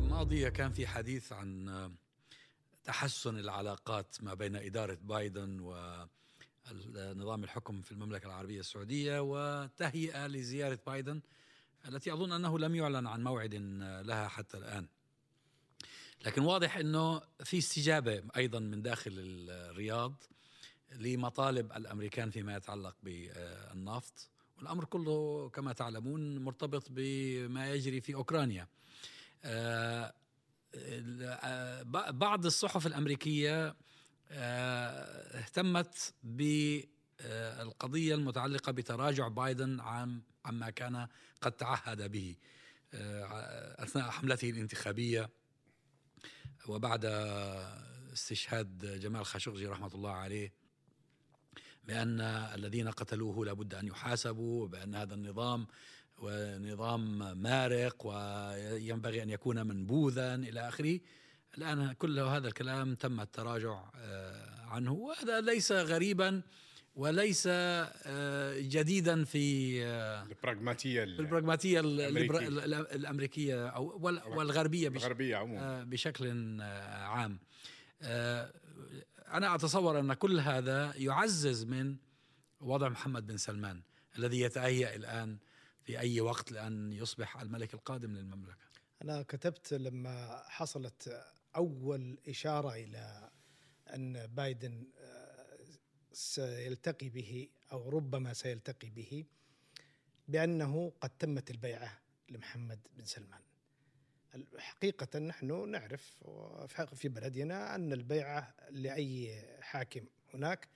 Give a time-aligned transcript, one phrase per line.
[0.00, 1.70] الماضية كان في حديث عن
[2.84, 11.20] تحسن العلاقات ما بين إدارة بايدن ونظام الحكم في المملكة العربية السعودية وتهيئة لزيارة بايدن
[11.88, 13.54] التي أظن أنه لم يعلن عن موعد
[14.04, 14.86] لها حتى الآن.
[16.26, 20.14] لكن واضح أنه في استجابة أيضا من داخل الرياض
[20.92, 28.62] لمطالب الأمريكان فيما يتعلق بالنفط والأمر كله كما تعلمون مرتبط بما يجري في أوكرانيا.
[28.62, 28.79] آه،
[32.12, 33.76] بعض الصحف الأمريكية
[34.32, 41.08] آه، اهتمت بالقضية المتعلقة بتراجع بايدن عن عما كان
[41.40, 42.36] قد تعهد به
[42.94, 45.30] آه، أثناء حملته الانتخابية
[46.68, 47.04] وبعد
[48.12, 50.52] استشهاد جمال خاشقجي رحمة الله عليه
[51.84, 52.20] بأن
[52.54, 55.66] الذين قتلوه لابد أن يحاسبوا وبان هذا النظام
[56.22, 61.00] ونظام مارق وينبغي أن يكون منبوذا إلى آخره.
[61.58, 64.92] الآن كل هذا الكلام تم التراجع آه، عنه.
[64.92, 66.42] وهذا ليس غريبا
[66.94, 73.68] وليس آه، جديدا في آه، البراغماتية البراغماتية الأمريكية.
[73.68, 73.98] أو
[74.36, 75.84] والغربية الغربية عموما.
[75.84, 77.38] بشكل عام.
[79.32, 81.96] أنا أتصور أن كل هذا يعزز من
[82.60, 83.82] وضع محمد بن سلمان
[84.18, 85.38] الذي يتهيأ الآن
[85.90, 88.64] في أي وقت لأن يصبح الملك القادم للمملكة.
[89.02, 91.24] أنا كتبت لما حصلت
[91.56, 93.30] أول إشارة إلى
[93.94, 95.58] أن بايدن آه،
[96.12, 99.24] سيلتقي به أو ربما سيلتقي به
[100.28, 103.40] بأنه قد تمت البيعة لمحمد بن سلمان.
[104.58, 106.24] حقيقة نحن نعرف
[106.94, 110.68] في بلدنا أن البيعة لأي حاكم هناك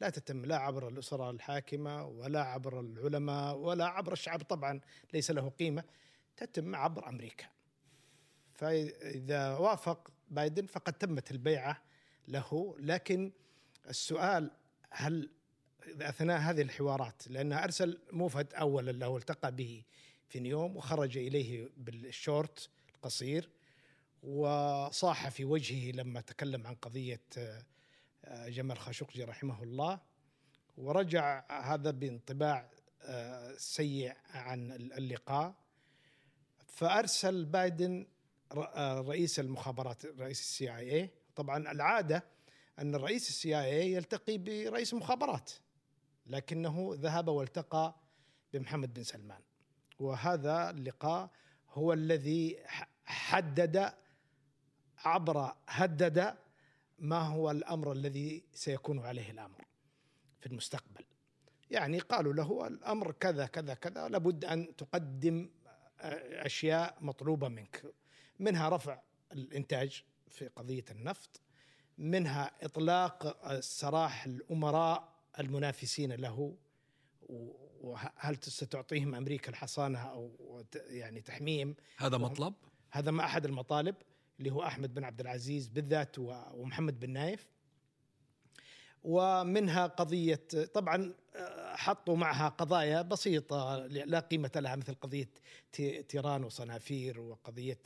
[0.00, 4.42] لا تتم لا عبر الأسرة الحاكمة ولا عبر العلماء ولا عبر الشعب.
[4.42, 4.80] طبعا
[5.14, 5.84] ليس له قيمة
[6.36, 7.46] تتم عبر أمريكا.
[8.54, 11.82] فإذا وافق بايدن فقد تمت البيعة
[12.28, 12.76] له.
[12.78, 13.32] لكن
[13.88, 14.50] السؤال
[14.90, 15.30] هل
[16.00, 19.84] أثناء هذه الحوارات لأنه أرسل موفد أول له التقى به
[20.28, 23.50] في نيوم وخرج إليه بالشورت القصير
[24.22, 27.20] وصاح في وجهه لما تكلم عن قضية
[28.28, 30.00] جمال خاشقجي رحمه الله
[30.76, 32.70] ورجع هذا بانطباع
[33.02, 35.54] آه، سيء عن اللقاء.
[36.66, 38.06] فأرسل بايدن
[38.52, 42.24] آه، رئيس المخابرات رئيس ال CIA طبعا العادة
[42.78, 45.52] أن الرئيس ال CIA يلتقي برئيس المخابرات
[46.26, 47.94] لكنه ذهب والتقى
[48.52, 49.40] بمحمد بن سلمان.
[49.98, 51.30] وهذا اللقاء
[51.70, 52.58] هو الذي
[53.04, 53.92] حدد
[54.98, 56.34] عبر هدد
[56.98, 59.64] ما هو الأمر الذي سيكون عليه الأمر
[60.40, 61.04] في المستقبل؟
[61.70, 65.50] يعني قالوا له الأمر كذا كذا كذا لابد أن تقدم
[66.00, 67.84] أشياء مطلوبة منك
[68.38, 69.00] منها رفع
[69.32, 71.40] الإنتاج في قضية النفط
[71.98, 76.56] منها إطلاق سراح الأمراء المنافسين له
[77.80, 82.54] وهل ستعطيهم أمريكا الحصانة أو يعني تحميم هذا مطلب؟
[82.90, 83.94] هذا ما أحد المطالب.
[84.38, 87.46] اللي هو أحمد بن عبد العزيز بالذات ومحمد بن نايف.
[89.04, 90.40] ومنها قضية
[90.74, 95.28] طبعا آه، حطوا معها قضايا بسيطة لا قيمة لها مثل قضية
[96.08, 97.78] تيران وصنافير وقضية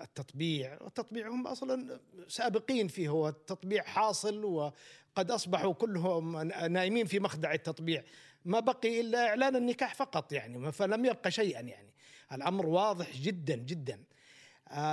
[0.00, 0.82] التطبيع.
[0.82, 8.04] والتطبيع هم أصلا سابقين فيه هو التطبيع حاصل وقد أصبحوا كلهم نايمين في مخدع التطبيع.
[8.44, 11.90] ما بقي إلا إعلان النكاح فقط يعني فلم يبقى شيئا يعني.
[12.32, 14.02] الأمر واضح جدا جدا.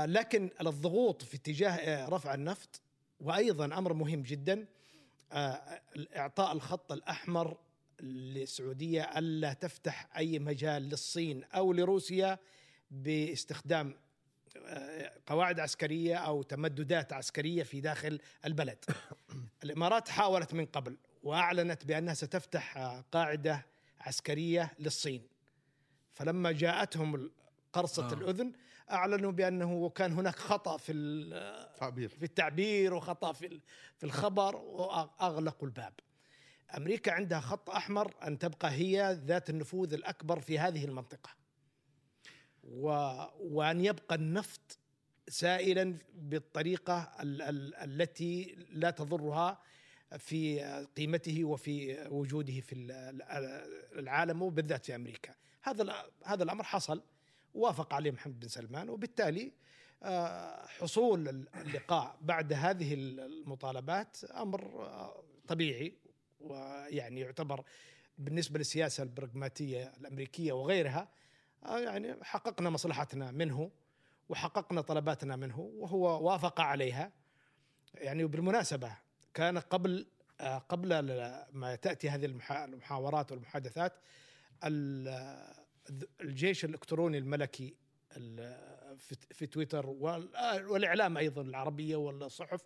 [0.05, 2.81] لكن الضغوط في اتجاه آه، رفع النفط
[3.19, 4.65] وأيضا أمر مهم جدا
[5.31, 5.81] آه،
[6.15, 7.57] إعطاء الخط الأحمر
[8.01, 12.39] للسعوديه ألا تفتح أي مجال للصين أو لروسيا
[12.91, 13.95] باستخدام
[15.27, 18.85] قواعد عسكرية أو تمددات عسكرية في داخل البلد.
[19.63, 22.77] الإمارات حاولت من قبل وأعلنت بأنها ستفتح
[23.11, 23.65] قاعدة
[23.99, 25.27] عسكرية للصين.
[26.13, 27.31] فلما جاءتهم
[27.73, 28.13] قرصة آه.
[28.13, 28.53] الأذن
[28.91, 33.59] أعلنوا بأنه كان هناك خطأ في التعبير في التعبير وخطأ في
[33.97, 35.93] في الخبر وأغلقوا الباب.
[36.77, 41.29] أمريكا عندها خط أحمر أن تبقى هي ذات النفوذ الأكبر في هذه المنطقة.
[42.63, 42.87] و...
[43.39, 44.79] وأن يبقى النفط
[45.27, 47.41] سائلا بالطريقة ال...
[47.41, 47.75] ال...
[47.75, 49.61] التي لا تضرها
[50.17, 50.61] في
[50.97, 52.75] قيمته وفي وجوده في
[53.95, 55.35] العالم وبالذات في أمريكا.
[55.61, 57.03] هذا هذا الأمر حصل
[57.53, 59.51] وافق عليه محمد بن سلمان وبالتالي
[60.03, 65.93] آه، حصول اللقاء بعد هذه المطالبات أمر آه، طبيعي
[66.39, 67.63] ويعني يعتبر
[68.17, 71.09] بالنسبة للسياسة البراغماتية الأمريكية وغيرها
[71.65, 73.71] آه، يعني حققنا مصلحتنا منه
[74.29, 77.11] وحققنا طلباتنا منه وهو وافق عليها.
[77.93, 78.97] يعني وبالمناسبة
[79.33, 80.07] كان قبل
[80.69, 80.89] قبل
[81.51, 83.93] ما تأتي هذه المحاورات والمحادثات
[86.21, 87.75] الجيش الإلكتروني الملكي
[89.31, 92.61] في تويتر والإعلام أيضا العربية والصحف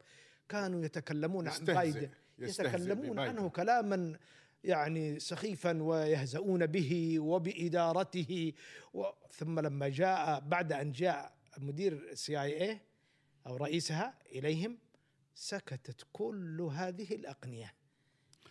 [0.50, 2.10] كانوا يتكلمون عن بايدن
[2.40, 4.20] يتكلمون عنه كلاما
[4.64, 8.54] يعني سخيفا ويهزؤون به وبإدارته.
[9.32, 12.80] ثم لما جاء بعد أن جاء مدير السي آي اي
[13.48, 14.78] أو رئيسها إليهم
[15.36, 17.74] سكتت كل هذه الأقنية.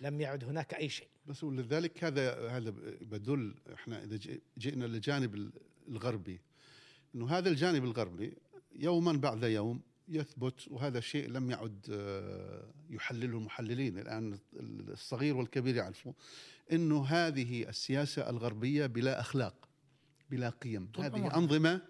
[0.00, 1.08] لم يعد هناك أي شيء.
[1.26, 2.70] بس ولذلك هذا هذا
[3.00, 4.18] بدل إحنا إذا
[4.58, 5.50] جئنا للجانب
[5.88, 6.40] الغربي.
[7.14, 8.36] إنه هذا الجانب الغربي
[8.74, 13.98] يوما بعد يوم يثبت وهذا الشيء لم يعد آه، يحلله المحللين.
[13.98, 14.38] الآن
[14.88, 16.12] الصغير والكبير يعرفوا
[16.72, 19.68] إنه هذه السياسة الغربية بلا أخلاق
[20.30, 20.88] بلا قيم.
[20.98, 21.80] هذه أنظمة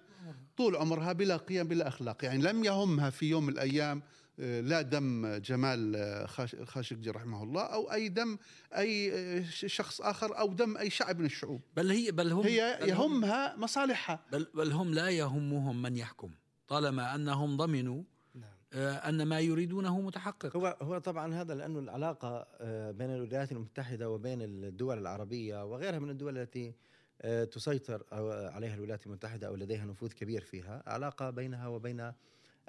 [0.56, 2.24] طول عمرها بلا قيم بلا أخلاق.
[2.24, 4.02] يعني لم يهمها في يوم من الأيام
[4.38, 6.26] لا دم جمال آه،
[6.64, 8.38] خاشقجي رحمه الله أو أي دم
[8.76, 11.60] أي آه، شخص آخر أو دم أي شعب من الشعوب.
[11.76, 14.24] بل هي بل هم هي بل يهمها هم مصالحها.
[14.32, 16.30] بل, بل هم لا يهمهم من يحكم
[16.68, 18.02] طالما أنهم ضمنوا
[18.34, 18.50] نعم.
[18.74, 20.56] أن ما يريدونه متحقق.
[20.56, 22.46] هو هو طبعا هذا لأنه العلاقة
[22.90, 26.74] بين الولايات المتحدة وبين الدول العربية وغيرها من الدول التي
[27.22, 28.04] آه، تسيطر
[28.52, 32.12] عليها الولايات المتحدة أو لديها نفوذ كبير فيها علاقة بينها وبين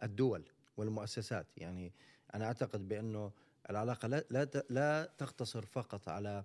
[0.03, 0.43] الدول.
[0.77, 1.47] والمؤسسات.
[1.57, 1.93] يعني
[2.33, 3.31] أنا أعتقد بأنه
[3.69, 6.43] العلاقة لا, لا, لا تقتصر فقط على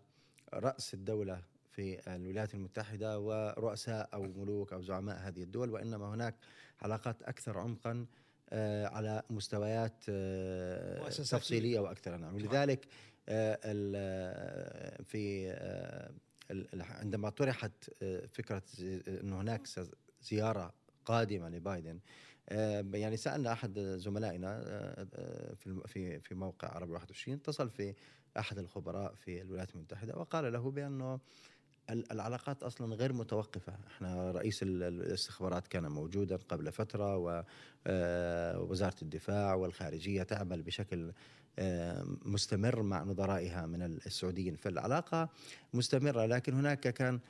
[0.55, 6.34] رأس الدولة في الولايات المتحدة ورؤساء أو ملوك أو زعماء هذه الدول وإنما هناك
[6.82, 8.06] علاقات أكثر عمقا
[8.50, 12.17] آه، على مستويات آه، تفصيلية وأكثر.
[12.17, 12.38] نعم.
[12.38, 12.87] لذلك
[15.05, 15.52] في
[16.81, 18.62] عندما طرحت آه، فكرة
[19.08, 19.67] إنه هناك
[20.23, 20.75] زيارة
[21.05, 22.00] قادمة لبايدن آه،
[22.94, 27.94] يعني سألنا أحد زملائنا آه، في في في موقع عربي 21 اتصل في
[28.38, 31.20] أحد الخبراء في الولايات المتحدة وقال له بأنه
[31.90, 37.16] العلاقات أصلا غير متوقفة، إحنا رئيس الاستخبارات كان موجودا قبل فترة
[37.86, 41.12] ووزاره الدفاع والخارجية تعمل بشكل
[42.24, 44.56] مستمر مع نظرائها من السعوديين.
[44.56, 45.28] فالعلاقة
[45.74, 47.20] مستمرة لكن هناك كان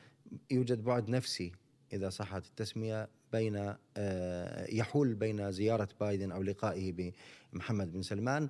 [0.51, 1.53] يوجد بعد نفسي
[1.93, 7.13] إذا صحت التسمية بين آه، يحول بين زيارة بايدن أو لقائه
[7.53, 8.49] بمحمد بن سلمان.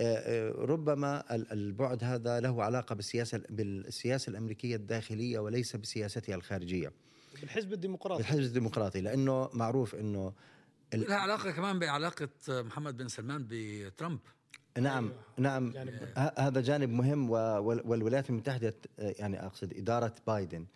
[0.00, 6.92] آه، آه، ربما البعد هذا له علاقة بالسياسة بالسياسة الأمريكية الداخلية وليس بسياستها الخارجية.
[7.40, 8.22] بالحزب الديمقراطي.
[8.22, 10.32] بالحزب الديمقراطي لأنه معروف أنه
[10.94, 14.18] لها علاقة كمان بعلاقة محمد بن سلمان بترامب.
[14.78, 15.22] نعم أيوة.
[15.38, 15.72] نعم.
[15.72, 20.66] جانب هذا جانب مهم والولايات المتحدة يعني أقصد إدارة بايدن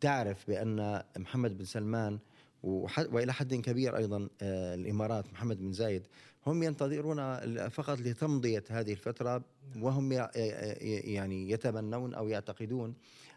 [0.00, 2.18] تعرف بأن محمد بن سلمان
[2.62, 6.06] وإلى حد كبير أيضا آه، الإمارات محمد بن زايد
[6.46, 9.44] هم ينتظرون فقط لتمضية هذه الفترة
[9.80, 12.94] وهم يعني يتمنون أو يعتقدون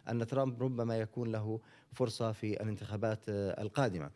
[0.08, 1.60] أن ترامب ربما يكون له
[1.92, 4.10] فرصة في الانتخابات آه، القادمة.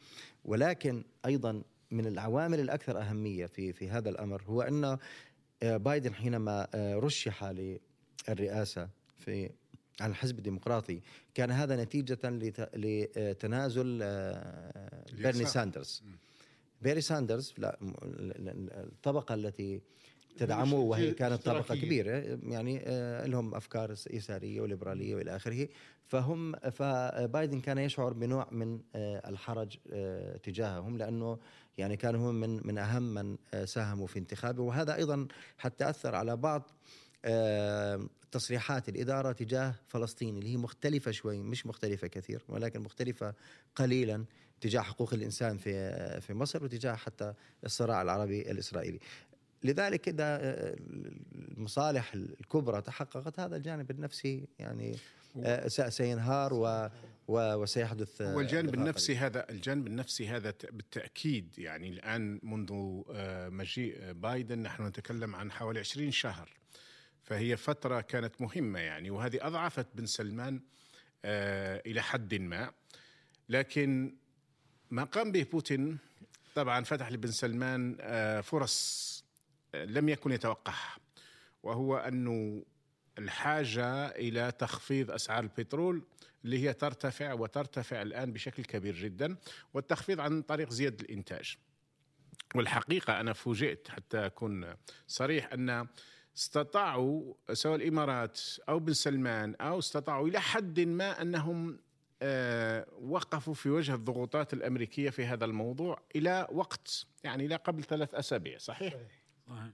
[0.44, 4.62] ولكن أيضا من العوامل الأكثر أهمية في في هذا الأمر هو
[5.62, 9.50] آه، بايدن حينما آه، رشح للرئاسة في
[10.00, 11.00] عن الحزب الديمقراطي
[11.34, 12.18] كان هذا نتيجة
[12.74, 16.02] لتنازل آه، بيرني ساندرز.
[16.82, 19.80] بيرني ساندرز لا الطبقة التي
[20.36, 22.82] تدعمه وهي كانت طبقة كبيرة يعني
[23.26, 25.68] لهم أفكار يسارية وليبرالية وإلى آخره
[26.04, 29.78] فهم فبايدن كان يشعر بنوع من الحرج
[30.42, 31.38] تجاههم لأنه
[31.78, 34.62] يعني كانوا هم من من أهم من آه، ساهموا في انتخابه.
[34.62, 36.72] وهذا أيضا حتى أثر على بعض آه،
[38.32, 43.34] تصريحات الإدارة تجاه فلسطين اللي هي مختلفة شوي مش مختلفة كثير ولكن مختلفة
[43.76, 44.24] قليلا
[44.60, 48.98] تجاه حقوق الإنسان في آه، في مصر وتجاه حتى الصراع العربي الإسرائيلي.
[49.64, 50.38] لذلك إذا
[51.56, 54.96] المصالح الكبرى تحققت هذا الجانب النفسي يعني
[55.68, 56.88] سينهار و
[57.28, 64.86] وسيحدث والجانب النفسي هذا الجانب النفسي هذا بالتأكيد يعني الآن منذ آه، مجيء بايدن نحن
[64.86, 66.50] نتكلم عن حوالي 20 شهر
[67.24, 70.60] فهي فترة كانت مهمة يعني وهذه أضعفت بن سلمان
[71.24, 72.72] آه، إلى حد ما
[73.48, 74.16] لكن
[74.90, 75.98] ما قام به بوتين
[76.54, 79.24] طبعا فتح لبن سلمان آه، فرص
[79.74, 80.96] لم يكن يتوقعها
[81.62, 82.64] وهو انه
[83.18, 86.02] الحاجة إلى تخفيض أسعار البترول
[86.44, 89.36] اللي هي ترتفع وترتفع الآن بشكل كبير جدا
[89.74, 91.56] والتخفيض عن طريق زيادة الإنتاج.
[92.54, 94.74] والحقيقة أنا فوجئت حتى أكون
[95.06, 95.86] صريح أن
[96.36, 101.78] استطاعوا سواء الإمارات أو بن سلمان أو استطاعوا إلى حد ما أنهم
[102.22, 108.14] آه، وقفوا في وجه الضغوطات الأمريكية في هذا الموضوع إلى وقت يعني إلى قبل ثلاث
[108.14, 108.94] أسابيع صحيح؟
[109.48, 109.70] صحيح.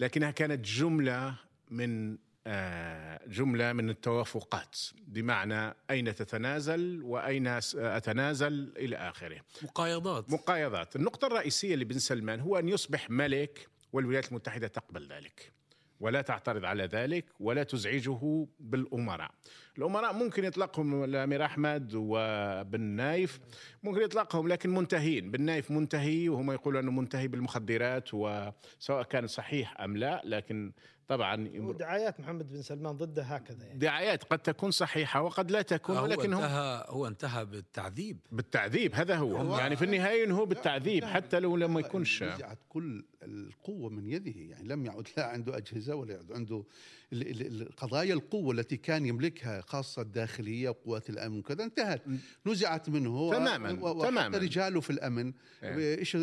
[0.00, 1.34] لكنها كانت جملة
[1.70, 9.40] من آه، جملة من التوافقات بمعنى أين تتنازل وأين أتنازل إلى آخره.
[9.62, 15.52] مقايضات مقايضات، النقطة الرئيسية لبن سلمان هو أن يصبح ملك والولايات المتحدة تقبل ذلك.
[16.00, 19.30] ولا تعترض على ذلك ولا تزعجه بالأمراء.
[19.78, 23.40] الأمراء ممكن يطلقهم الامير أحمد وبن نايف
[23.82, 29.80] ممكن يطلقهم لكن منتهين، بن نايف منتهي وهم يقولوا أنه منتهي بالمخدرات وسواء كان صحيح
[29.80, 30.72] أم لا لكن
[31.08, 33.78] طبعا ودعايات محمد بن سلمان ضده هكذا يعني.
[33.78, 38.18] دعايات قد تكون صحيحة وقد لا تكون هو ولكن انتهى هو انتهى بالتعذيب.
[38.32, 42.58] بالتعذيب هذا هو, هو- يعني في النهاية إنه هو بالتعذيب حتى لو لما يكونش نزعت
[42.68, 46.64] كل القوة من يده يعني لم يعد لا عنده أجهزة ولا يعد عنده
[47.12, 52.02] ال- ال- ال- قضايا القوة التي كان يملكها خاصة الداخلية وقوات الأمن وكذا انتهت.
[52.46, 53.30] نزعت منه.
[53.32, 53.72] تماماً،
[54.08, 54.38] تماماً.
[54.38, 55.32] رجاله في الأمن.
[55.62, 55.98] إيه.
[55.98, 56.16] إيش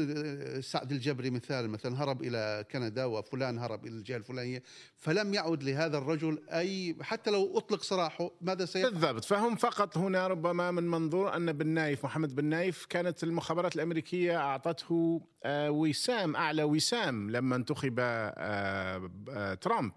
[0.65, 4.63] سعد الجبري مثال مثلا هرب إلى كندا وفلان هرب إلى الجهة الفلانية.
[4.99, 9.25] فلم يعد لهذا الرجل أي حتى لو أطلق سراحه ماذا سيفعل؟ بالضبط.
[9.25, 14.37] فهم فقط هنا ربما من منظور أن بن نايف محمد بن نايف كانت المخابرات الأمريكية
[14.37, 19.91] أعطته آه، وسام أعلى وسام لما انتخب آه، آه، ترامب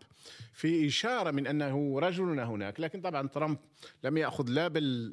[0.55, 2.81] في إشارة من أنه رجلنا هناك.
[2.81, 3.59] لكن طبعا ترامب
[4.05, 4.69] لم يأخذ لا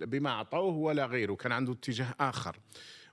[0.05, 2.57] بما أعطوه ولا غيره كان عنده اتجاه آخر.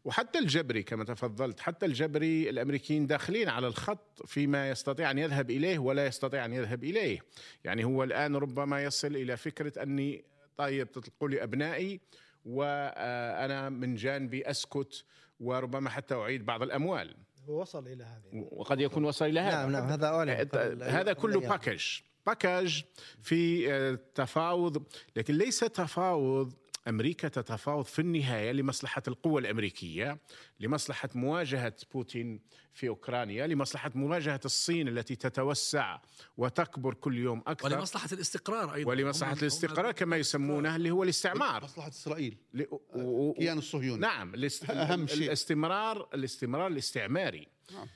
[0.07, 5.79] وحتى الجبري كما تفضلت حتى الجبري الأمريكيين داخلين على الخط فيما يستطيع أن يذهب إليه
[5.79, 7.19] ولا يستطيع أن يذهب إليه.
[7.65, 10.25] يعني هو الآن ربما يصل إلى فكرة أني
[10.57, 12.01] طيب تطلقوا لي أبنائي
[12.45, 15.05] وأنا من جانبي أسكت
[15.41, 17.17] وربما حتى أعيد بعض الأموال.
[17.49, 18.49] وصل إلى هذه.
[18.53, 19.67] وقد يكون وصل إلى هذا.
[19.67, 21.41] نعم نعم هذا هذا كله.
[21.41, 22.83] package package
[23.23, 24.87] في آه، تفاوض
[25.17, 26.53] لكن ليس تفاوض
[26.88, 30.19] أمريكا تتفاوض في النهاية لمصلحة القوه الأمريكية
[30.61, 32.40] لمصلحة مواجهة بوتين
[32.75, 35.99] في أوكرانيا لمصلحة مواجهة الصين التي تتوسع
[36.37, 38.90] وتكبر كل يوم أكثر ولمصلحة الاستقرار أيضا.
[38.90, 41.64] ولمصلحة هم- هم- الاستقرار كما يسمونه اللي هو الاستعمار.
[41.64, 42.37] مصلحة إسرائيل.
[42.55, 44.00] ل- و- و- الكيان الصهيوني.
[44.00, 44.71] نعم الاست...
[44.71, 45.26] أهم شيء.
[45.26, 47.49] الاستمرار الاستمرار الاستعماري.
[47.73, 47.87] نعم.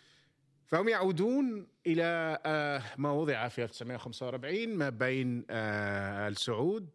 [0.67, 6.89] فهم يعودون إلى آه، ما وضع في 1945 ما بين آه، السعود ال-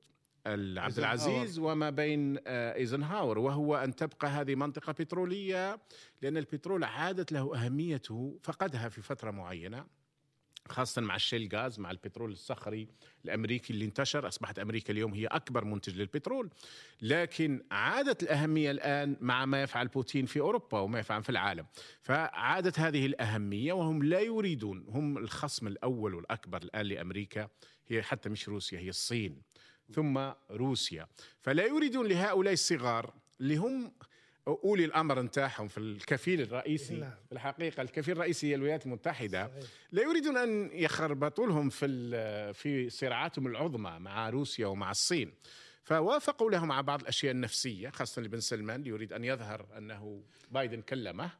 [0.47, 5.79] عبد العزيز وما بين آه، إيزنهاور وهو أن تبقى هذه منطقة بترولية
[6.21, 9.85] لأن البترول عادت له أهميته فقدها في فترة معينة
[10.69, 12.87] خاصة مع الشيل غاز مع البترول الصخري
[13.25, 16.49] الأمريكي اللي انتشر أصبحت أمريكا اليوم هي أكبر منتج للبترول
[17.01, 21.65] لكن عادت الأهمية الآن مع ما يفعل بوتين في أوروبا وما يفعل في العالم.
[22.01, 27.47] فعادت هذه الأهمية وهم لا يريدون هم الخصم الأول والأكبر الآن لأمريكا
[27.87, 29.41] هي حتى مش روسيا هي الصين.
[29.93, 31.07] ثم روسيا
[31.41, 33.91] فلا يريدون لهؤلاء الصغار اللي هم
[34.47, 37.11] أولي الأمر نتاعهم في الكفيل الرئيسي نعم.
[37.25, 39.69] في الحقيقة الكفيل الرئيسي هي الولايات المتحدة صحيح.
[39.91, 45.33] لا يريدون أن يخربطوا لهم في في صراعاتهم العظمى مع روسيا ومع الصين
[45.83, 51.31] فوافقوا له مع بعض الأشياء النفسية خاصة لبن سلمان يريد أن يظهر أنه بايدن كلمه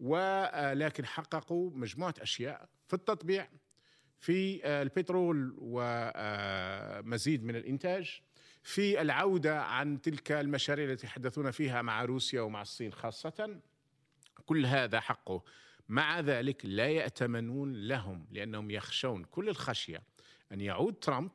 [0.00, 3.48] ولكن حققوا مجموعة أشياء في التطبيع
[4.20, 8.20] في آه، البترول ومزيد من الإنتاج
[8.62, 13.60] في العودة عن تلك المشاريع التي يتحدثون فيها مع روسيا ومع الصين خاصة.
[14.46, 15.42] كل هذا حقه.
[15.88, 20.02] مع ذلك لا يأتمنون لهم لأنهم يخشون كل الخشية
[20.52, 21.30] أن يعود ترامب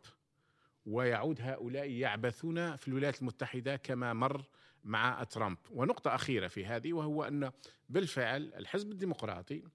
[0.85, 4.43] ويعود هؤلاء يعبثون في الولايات المتحدة كما مر
[4.83, 5.57] مع ترامب.
[5.71, 7.51] ونقطة أخيرة في هذه وهو أن
[7.89, 9.69] بالفعل الحزب الديمقراطي آه،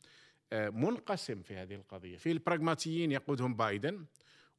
[0.53, 2.17] منقسم في هذه القضية.
[2.17, 4.05] في البراغماتيين يقودهم بايدن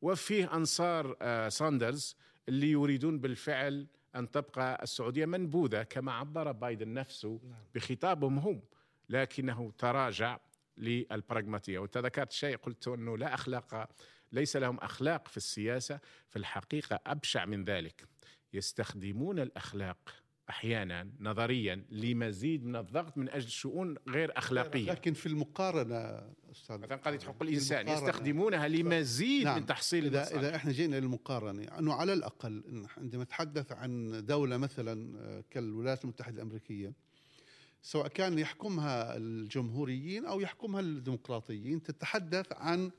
[0.02, 2.16] وفيه أنصار آه، ساندرز
[2.50, 7.40] اللي يريدون بالفعل أن تبقى السعودية منبوذة كما عبر بايدن نفسه
[7.76, 8.62] بخطابهم هم
[9.10, 10.40] لكنه تراجع
[10.78, 11.80] للبراغماتية.
[11.80, 13.90] وانت ذكرت شيء قلت أنه لا أخلاق
[14.32, 18.06] ليس لهم أخلاق في السياسة في الحقيقة أبشع من ذلك.
[18.54, 20.16] يستخدمون الأخلاق
[20.52, 25.96] أحيانا نظريا لمزيد من الضغط من أجل شؤون غير أخلاقية لكن في المقارنة
[26.52, 27.92] أستاذ مثلا قضية حقوق المقارنة.
[27.92, 29.58] يستخدمونها لمزيد نعم.
[29.58, 30.40] من تحصيل المصالح.
[30.40, 36.04] إذا إحنا جينا للمقارنة أنه على الأقل إن عندما نتحدث عن دولة مثلا آه، كالولايات
[36.04, 36.94] المتحدة الأمريكية
[37.82, 42.92] سواء كان يحكمها الجمهوريين أو يحكمها الديمقراطيين تتحدث عن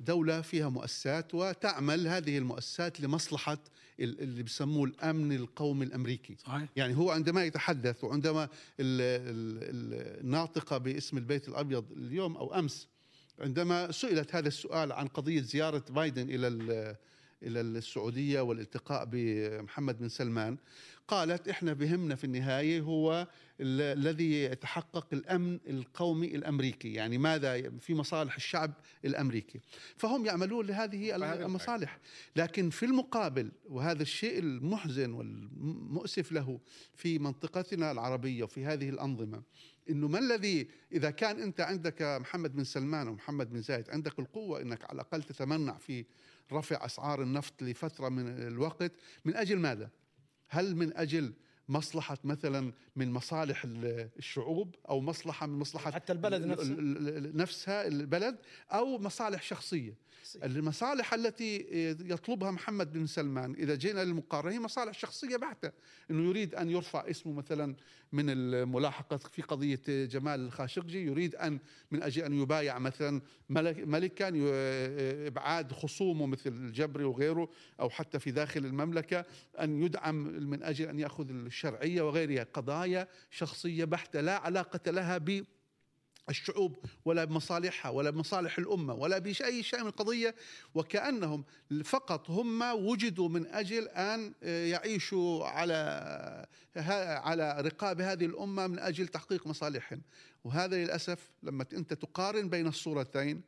[0.00, 3.58] دولة فيها مؤسسات وتعمل هذه المؤسسات لمصلحة
[4.00, 6.36] ال- اللي بسموه الأمن القومي الأمريكي.
[6.46, 6.68] صحيح.
[6.76, 8.48] يعني هو عندما يتحدث وعندما ال-
[8.80, 12.88] ال- ال- الناطقة باسم البيت الأبيض اليوم أو أمس
[13.40, 16.96] عندما سئلت هذا السؤال عن قضية زيارة بايدن إلى
[17.42, 20.56] ال- إلى السعودية والالتقاء بمحمد بن سلمان.
[21.08, 23.28] قالت إحنا بهمنا في النهاية هو
[23.60, 28.72] الذي يتحقق الأمن القومي الأمريكي، يعني ماذا في مصالح الشعب
[29.04, 29.60] الأمريكي،
[29.96, 31.98] فهم يعملون لهذه المصالح،
[32.36, 36.60] لكن في المقابل وهذا الشيء المحزن والمؤسف له
[36.94, 39.42] في منطقتنا العربية وفي هذه الأنظمة
[39.90, 44.62] إنه ما الذي إذا كان أنت عندك محمد بن سلمان ومحمد بن زايد عندك القوة
[44.62, 46.04] إنك على الأقل تتمنع في
[46.52, 48.92] رفع أسعار النفط لفترة من الوقت
[49.24, 49.90] من أجل ماذا؟
[50.48, 51.34] هل من أجل
[51.68, 56.76] مصلحة مثلا من مصالح الشعوب أو مصلحة من مصلحة حتى البلد نفسها.
[57.34, 58.36] نفسها البلد
[58.72, 60.06] أو مصالح شخصية.
[60.44, 61.66] المصالح التي
[62.00, 65.72] يطلبها محمد بن سلمان إذا جينا للمقارنة هي مصالح شخصية بحتة.
[66.10, 67.74] أنه يريد أن يرفع اسمه مثلا
[68.12, 71.58] من الملاحقة في قضية جمال الخاشقجي يريد أن
[71.90, 74.32] من أجل أن يبايع مثلا ملكا
[75.26, 77.48] إبعاد خصومه مثل الجبري وغيره
[77.80, 79.24] أو حتى في داخل المملكة
[79.60, 80.14] أن يدعم
[80.50, 85.44] من أجل أن يأخذ الشرعية وغيرها قضايا شخصية بحتة لا علاقة لها ب
[86.28, 90.34] الشعوب ولا بمصالحها ولا بمصالح الأمة ولا بأي شيء من القضية
[90.74, 91.44] وكأنهم
[91.84, 96.46] فقط هم وجدوا من أجل أن يعيشوا على
[97.26, 100.02] على رقاب هذه الأمة من أجل تحقيق مصالحهم
[100.44, 103.42] وهذا للأسف لما أنت تقارن بين الصورتين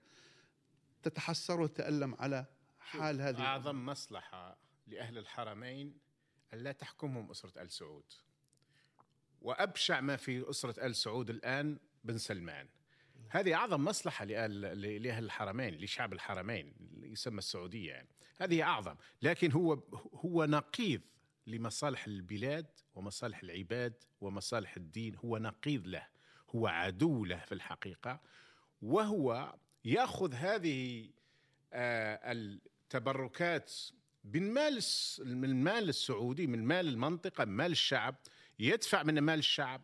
[1.03, 2.45] تتحسر وتتألم على
[2.81, 3.93] حال هذه أعظم الأمة.
[3.93, 6.08] مصلحة لأهل الحرمين
[6.53, 8.13] ألا تحكمهم أسرة آل سعود.
[9.41, 12.69] وأبشع ما في أسرة آل سعود الآن بن سلمان.
[13.31, 18.09] هذه أعظم مصلحة لأهل الحرمين لشعب الحرمين يسمى السعودية يعني.
[18.41, 18.97] هذه أعظم.
[19.23, 19.73] لكن هو
[20.15, 21.01] هو نقيض
[21.47, 25.17] لمصالح البلاد ومصالح العباد ومصالح الدين.
[25.17, 26.07] هو نقيض له.
[26.51, 28.21] هو عدو له في الحقيقة.
[28.83, 31.11] وهو يأخذ هذه
[31.73, 33.73] آه، التبركات
[34.35, 34.79] من مال
[35.19, 38.15] من المال السعودي من مال المنطقة من مال الشعب
[38.59, 39.83] يدفع من مال الشعب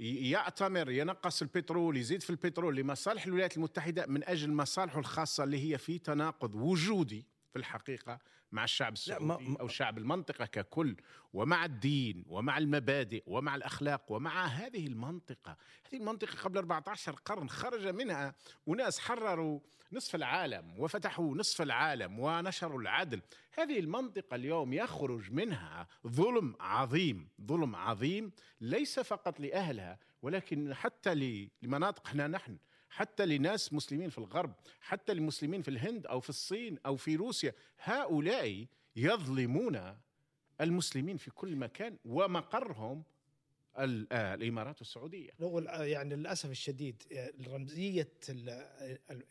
[0.00, 5.78] يعتمر ينقص البترول يزيد في البترول لمصالح الولايات المتحدة من أجل مصالحه الخاصة اللي هي
[5.78, 7.26] في تناقض وجودي.
[7.56, 8.18] في الحقيقة
[8.52, 10.96] مع الشعب السعودي أو شعب المنطقة ككل
[11.32, 15.56] ومع الدين ومع المبادئ ومع الأخلاق ومع هذه المنطقة.
[15.86, 18.34] هذه المنطقة قبل 14 قرن خرج منها
[18.68, 19.60] أناس حرروا
[19.92, 23.20] نصف العالم وفتحوا نصف العالم ونشروا العدل.
[23.52, 32.26] هذه المنطقة اليوم يخرج منها ظلم عظيم ظلم عظيم ليس فقط لأهلها ولكن حتى لمناطقنا
[32.26, 32.58] نحن.
[32.96, 37.52] حتى لناس مسلمين في الغرب حتى للمسلمين في الهند أو في الصين أو في روسيا
[37.82, 39.96] هؤلاء يظلمون
[40.60, 43.04] المسلمين في كل مكان ومقرهم
[43.76, 45.30] آه، الإمارات السعودية.
[45.70, 47.02] يعني للأسف الشديد
[47.48, 48.12] رمزية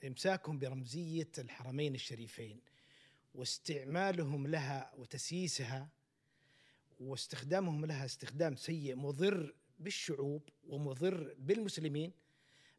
[0.05, 2.61] إمساكهم برمزية الحرمين الشريفين
[3.35, 5.89] واستعمالهم لها وتسييسها
[6.99, 12.11] واستخدامهم لها استخدام سيء مضر بالشعوب ومضر بالمسلمين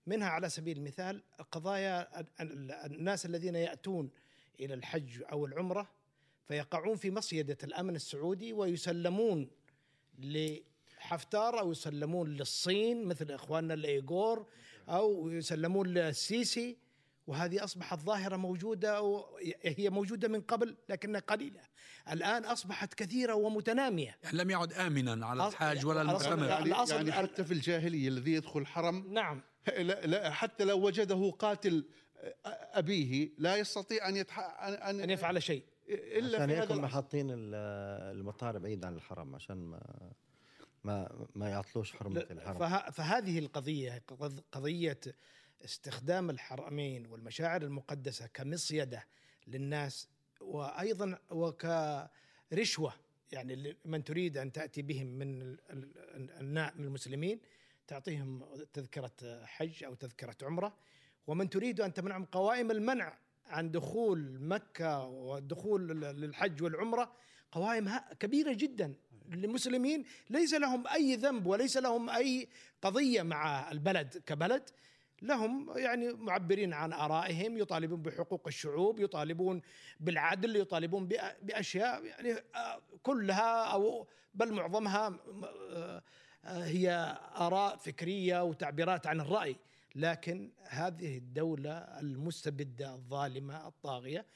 [0.06, 2.08] منها على سبيل المثال قضايا
[2.86, 4.10] الناس الذين يأتون
[4.60, 5.90] إلى الحج أو العمرة
[6.48, 9.48] فيقعون في مصيدة الأمن السعودي ويسلمون
[10.18, 14.46] لحفتار أو يسلمون للصين مثل إخواننا الإيغور
[14.88, 16.76] أو يسلمون للسيسي
[17.26, 19.00] وهذه أصبحت ظاهرة موجودة
[19.62, 21.60] هي موجودة من قبل لكنها قليلة.
[22.12, 24.16] الآن أصبحت كثيرة ومتنامية.
[24.22, 28.60] يعني لم يعد امنا على الحاج ولا المعتمر يعني, يعني حتى في الجاهلية الذي يدخل
[28.60, 29.42] الحرم نعم.
[29.78, 31.84] لا لا حتى لو وجده قاتل
[32.44, 34.38] أبيه لا يستطيع أن يتح...
[34.38, 35.64] ان ان يفعل شيء.
[35.88, 40.12] إلا عشان هيك هم حاطين المطار بعيد عن الحرم عشان ما
[40.84, 42.58] ما ما يعطلوش حرمة الحرم.
[42.58, 42.90] فه...
[42.90, 44.02] فهذه القضية
[44.52, 45.00] قضية
[45.64, 49.06] استخدام الحرمين والمشاعر المقدسة كمصيدة
[49.46, 50.08] للناس
[50.40, 52.92] وأيضا وكرشوة
[53.32, 55.56] يعني من تريد أن تأتي بهم من
[56.78, 57.40] المسلمين
[57.86, 60.76] تعطيهم تذكرة حج أو تذكرة عمرة.
[61.26, 67.12] ومن تريد أن تمنعهم قوائم المنع عن دخول مكة والدخول للحج والعمرة
[67.52, 68.94] قوائم كبيرة جدا
[69.28, 70.04] للمسلمين.
[70.30, 72.48] ليس لهم أي ذنب وليس لهم أي
[72.82, 74.70] قضية مع البلد كبلد.
[75.22, 79.62] لهم يعني معبرين عن آرائهم يطالبون بحقوق الشعوب يطالبون
[80.00, 81.08] بالعدل يطالبون
[81.42, 85.18] بأشياء يعني آه، كلها أو بل معظمها
[85.64, 86.02] آه،
[86.44, 89.56] هي آراء فكرية وتعبيرات عن الرأي.
[89.94, 94.26] لكن هذه الدولة المستبدة الظالمة الطاغية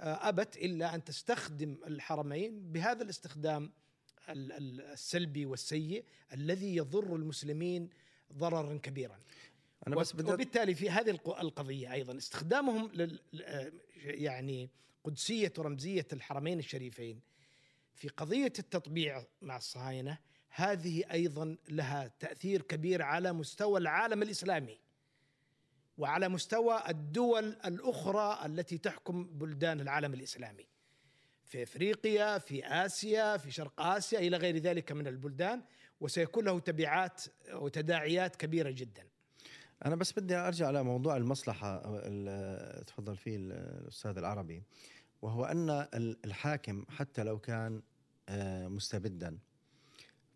[0.00, 3.72] آه، أبت إلا أن تستخدم الحرمين بهذا الاستخدام
[4.28, 7.90] السلبي والسيء الذي يضر المسلمين
[8.32, 9.18] ضررا كبيرا.
[9.86, 13.18] أنا بس بدأت وبالتالي في هذه القضية أيضا استخدامهم لل
[13.96, 14.70] يعني
[15.04, 17.20] قدسية ورمزية الحرمين الشريفين
[17.94, 24.78] في قضية التطبيع مع الصهاينة هذه أيضا لها تأثير كبير على مستوى العالم الإسلامي
[25.98, 30.66] وعلى مستوى الدول الأخرى التي تحكم بلدان العالم الإسلامي
[31.44, 35.62] في أفريقيا في آسيا في شرق آسيا إلى غير ذلك من البلدان
[36.00, 39.09] وسيكون له تبعات وتداعيات كبيرة جدا.
[39.84, 41.78] أنا بس بدي أرجع على موضوع المصلحه
[42.82, 44.62] تفضل فيه الأستاذ العربي.
[45.22, 45.70] وهو أن
[46.24, 47.82] الحاكم حتى لو كان
[48.28, 49.38] آه، مستبدا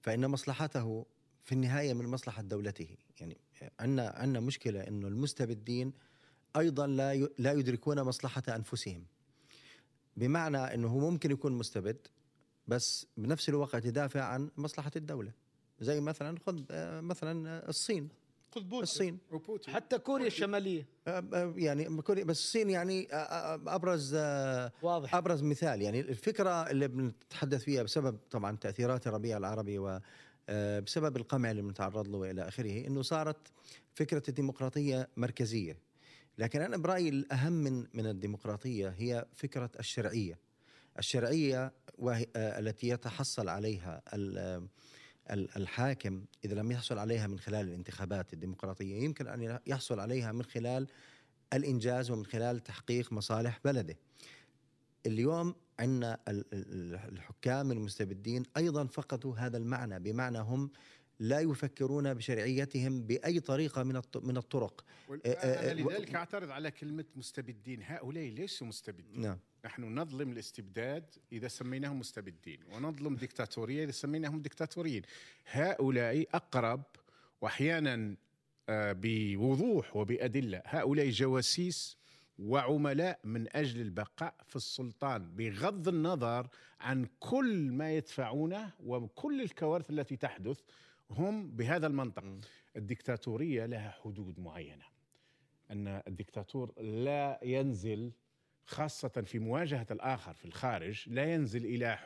[0.02, 1.06] فإن مصلحته
[1.44, 2.96] في النهاية من مصلحة دولته.
[3.20, 3.36] يعني
[3.80, 5.92] عندنا عندنا مشكلة إنه المستبدين
[6.56, 9.06] أيضا لا لا يدركون مصلحة أنفسهم.
[10.16, 12.06] بمعنى إنه هو ممكن يكون مستبد
[12.68, 15.32] بس بنفس الوقت يدافع عن مصلحة الدولة.
[15.80, 18.08] زي مثلا خذ آه، مثلا الصين.
[18.54, 18.82] خذ بوتين.
[18.82, 19.18] الصين.
[19.30, 19.74] وبوتين.
[19.74, 20.86] حتى كوريا الشمالية.
[21.56, 24.14] يعني كوريا بس الصين يعني أبرز
[24.82, 25.14] واضح.
[25.14, 25.82] أبرز مثال.
[25.82, 30.00] يعني الفكرة اللي بنتحدث فيها بسبب طبعا تأثيرات الربيع العربي و
[30.80, 33.52] بسبب القمع اللي بنتعرض له والى آخره إنه صارت
[33.94, 35.78] فكرة الديمقراطية مركزية.
[36.38, 40.38] لكن أنا برأيي الأهم من من الديمقراطية هي فكرة الشرعية.
[40.98, 41.72] الشرعية
[42.36, 44.02] التي يتحصل عليها
[45.30, 50.86] الحاكم إذا لم يحصل عليها من خلال الانتخابات الديمقراطية يمكن أن يحصل عليها من خلال
[51.52, 53.96] الإنجاز ومن خلال تحقيق مصالح بلده.
[55.06, 60.70] اليوم عندنا الحكام المستبدين أيضا فقدوا هذا المعنى بمعنى هم
[61.18, 64.84] لا يفكرون بشرعيتهم بأي طريقة من من الطرق.
[65.10, 67.82] أنا آه، آه، لذلك أعترض على كلمة مستبدين.
[67.82, 69.20] هؤلاء ليسوا مستبدين.
[69.20, 69.38] نعم.
[69.64, 75.02] نحن نظلم الاستبداد إذا سميناهم مستبدين ونظلم ديكتاتورية إذا سميناهم ديكتاتوريين.
[75.50, 76.82] هؤلاء أقرب
[77.40, 78.16] وأحيانا
[78.68, 80.62] آه، بوضوح وبأدلة.
[80.64, 81.96] هؤلاء جواسيس
[82.38, 86.48] وعملاء من أجل البقاء في السلطان بغض النظر
[86.80, 90.60] عن كل ما يدفعونه وكل الكوارث التي تحدث.
[91.10, 92.24] هم بهذا المنطق.
[92.76, 94.84] الدكتاتورية لها حدود معينة.
[95.70, 98.12] أن الدكتاتور لا ينزل
[98.66, 101.98] خاصة في مواجهة الآخر في الخارج لا ينزل إلى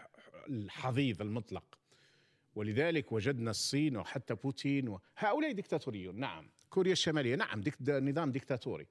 [0.48, 1.78] الحضيض المطلق.
[2.54, 6.50] ولذلك وجدنا الصين وحتى بوتين وهؤلاء دكتاتوريون نعم.
[6.70, 8.86] كوريا الشمالية نعم ديك نظام دكتاتوري.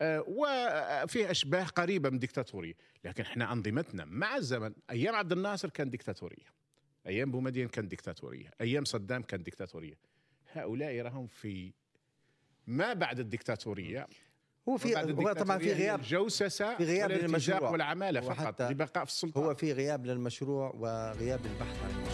[0.00, 5.90] أه وفيه أشباه قريبة من الدكتاتوريه لكن إحنا أنظمتنا مع الزمن أيام عبد الناصر كان
[5.90, 6.58] دكتاتورية.
[7.08, 9.98] أيام بومدين كان ديكتاتورية أيام صدام كان ديكتاتورية.
[10.52, 11.72] هؤلاء راهم في
[12.66, 14.06] ما بعد الديكتاتورية.
[14.68, 14.92] هو في
[15.34, 16.02] طبعا في غياب.
[16.02, 17.70] جوسسه في غياب للمشروع.
[17.70, 19.38] والعمالة فقط لبقاء في السلطة.
[19.38, 22.07] هو في غياب للمشروع وغياب للبحث عن